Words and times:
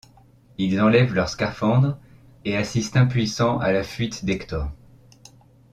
Ils 0.57 0.81
enlèvent 0.81 1.13
leurs 1.13 1.29
scaphandres 1.29 1.95
et 2.43 2.57
assistent 2.57 2.97
impuissants 2.97 3.59
à 3.59 3.71
la 3.71 3.83
fuite 3.83 4.25
d’Hector. 4.25 4.67